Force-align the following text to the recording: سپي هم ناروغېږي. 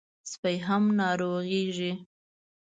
سپي 0.31 0.55
هم 0.67 0.83
ناروغېږي. 0.99 1.91